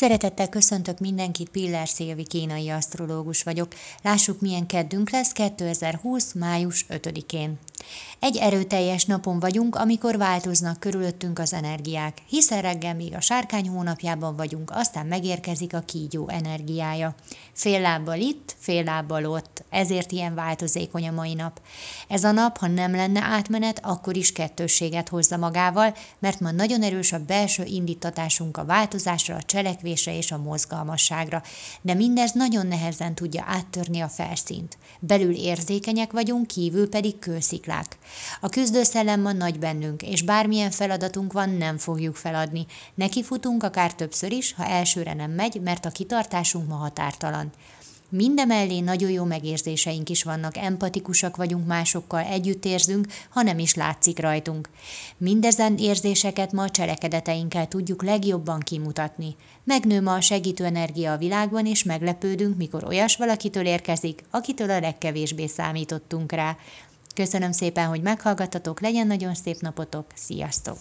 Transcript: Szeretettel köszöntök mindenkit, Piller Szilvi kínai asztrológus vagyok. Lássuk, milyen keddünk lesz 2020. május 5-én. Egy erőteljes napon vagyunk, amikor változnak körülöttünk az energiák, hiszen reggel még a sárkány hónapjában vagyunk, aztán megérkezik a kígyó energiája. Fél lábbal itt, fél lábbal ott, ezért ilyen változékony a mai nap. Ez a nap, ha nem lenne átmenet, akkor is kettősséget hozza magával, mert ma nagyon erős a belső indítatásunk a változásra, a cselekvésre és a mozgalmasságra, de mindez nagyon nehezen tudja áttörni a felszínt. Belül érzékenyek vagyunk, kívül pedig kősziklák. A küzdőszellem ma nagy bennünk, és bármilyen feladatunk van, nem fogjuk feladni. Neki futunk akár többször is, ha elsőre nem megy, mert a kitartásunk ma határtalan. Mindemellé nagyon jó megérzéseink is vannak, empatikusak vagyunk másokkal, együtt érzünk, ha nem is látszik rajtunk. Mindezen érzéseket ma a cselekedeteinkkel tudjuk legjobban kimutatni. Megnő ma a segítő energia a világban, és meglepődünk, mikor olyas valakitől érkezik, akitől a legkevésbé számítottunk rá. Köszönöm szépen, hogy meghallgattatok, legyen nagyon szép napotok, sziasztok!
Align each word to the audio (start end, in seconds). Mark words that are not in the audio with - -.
Szeretettel 0.00 0.48
köszöntök 0.48 0.98
mindenkit, 0.98 1.48
Piller 1.48 1.88
Szilvi 1.88 2.22
kínai 2.22 2.68
asztrológus 2.68 3.42
vagyok. 3.42 3.74
Lássuk, 4.02 4.40
milyen 4.40 4.66
keddünk 4.66 5.10
lesz 5.10 5.32
2020. 5.32 6.32
május 6.32 6.86
5-én. 6.88 7.58
Egy 8.20 8.36
erőteljes 8.36 9.04
napon 9.04 9.40
vagyunk, 9.40 9.74
amikor 9.74 10.16
változnak 10.16 10.80
körülöttünk 10.80 11.38
az 11.38 11.52
energiák, 11.52 12.18
hiszen 12.28 12.62
reggel 12.62 12.94
még 12.94 13.14
a 13.14 13.20
sárkány 13.20 13.68
hónapjában 13.68 14.36
vagyunk, 14.36 14.70
aztán 14.74 15.06
megérkezik 15.06 15.74
a 15.74 15.80
kígyó 15.80 16.28
energiája. 16.28 17.14
Fél 17.52 17.80
lábbal 17.80 18.18
itt, 18.18 18.56
fél 18.70 18.84
lábbal 18.84 19.24
ott, 19.24 19.64
ezért 19.70 20.12
ilyen 20.12 20.34
változékony 20.34 21.08
a 21.08 21.12
mai 21.12 21.34
nap. 21.34 21.60
Ez 22.08 22.24
a 22.24 22.30
nap, 22.32 22.58
ha 22.58 22.66
nem 22.66 22.94
lenne 22.94 23.22
átmenet, 23.22 23.80
akkor 23.82 24.16
is 24.16 24.32
kettősséget 24.32 25.08
hozza 25.08 25.36
magával, 25.36 25.94
mert 26.18 26.40
ma 26.40 26.50
nagyon 26.50 26.82
erős 26.82 27.12
a 27.12 27.24
belső 27.24 27.64
indítatásunk 27.64 28.56
a 28.56 28.64
változásra, 28.64 29.34
a 29.34 29.42
cselekvésre 29.42 30.16
és 30.16 30.32
a 30.32 30.38
mozgalmasságra, 30.38 31.42
de 31.80 31.94
mindez 31.94 32.32
nagyon 32.32 32.66
nehezen 32.66 33.14
tudja 33.14 33.44
áttörni 33.46 34.00
a 34.00 34.08
felszínt. 34.08 34.78
Belül 35.00 35.34
érzékenyek 35.34 36.12
vagyunk, 36.12 36.46
kívül 36.46 36.88
pedig 36.88 37.18
kősziklák. 37.18 37.98
A 38.40 38.48
küzdőszellem 38.48 39.20
ma 39.20 39.32
nagy 39.32 39.58
bennünk, 39.58 40.02
és 40.02 40.22
bármilyen 40.22 40.70
feladatunk 40.70 41.32
van, 41.32 41.50
nem 41.50 41.78
fogjuk 41.78 42.16
feladni. 42.16 42.66
Neki 42.94 43.22
futunk 43.22 43.62
akár 43.62 43.94
többször 43.94 44.32
is, 44.32 44.54
ha 44.54 44.66
elsőre 44.66 45.14
nem 45.14 45.30
megy, 45.30 45.60
mert 45.60 45.84
a 45.84 45.90
kitartásunk 45.90 46.68
ma 46.68 46.74
határtalan. 46.74 47.52
Mindemellé 48.12 48.80
nagyon 48.80 49.10
jó 49.10 49.24
megérzéseink 49.24 50.08
is 50.08 50.22
vannak, 50.22 50.56
empatikusak 50.56 51.36
vagyunk 51.36 51.66
másokkal, 51.66 52.20
együtt 52.20 52.64
érzünk, 52.64 53.06
ha 53.28 53.42
nem 53.42 53.58
is 53.58 53.74
látszik 53.74 54.18
rajtunk. 54.18 54.68
Mindezen 55.16 55.76
érzéseket 55.76 56.52
ma 56.52 56.62
a 56.62 56.70
cselekedeteinkkel 56.70 57.68
tudjuk 57.68 58.02
legjobban 58.02 58.60
kimutatni. 58.60 59.36
Megnő 59.64 60.00
ma 60.00 60.14
a 60.14 60.20
segítő 60.20 60.64
energia 60.64 61.12
a 61.12 61.18
világban, 61.18 61.66
és 61.66 61.82
meglepődünk, 61.82 62.56
mikor 62.56 62.84
olyas 62.84 63.16
valakitől 63.16 63.66
érkezik, 63.66 64.22
akitől 64.30 64.70
a 64.70 64.80
legkevésbé 64.80 65.46
számítottunk 65.46 66.32
rá. 66.32 66.56
Köszönöm 67.14 67.52
szépen, 67.52 67.86
hogy 67.86 68.02
meghallgattatok, 68.02 68.80
legyen 68.80 69.06
nagyon 69.06 69.34
szép 69.34 69.60
napotok, 69.60 70.04
sziasztok! 70.14 70.78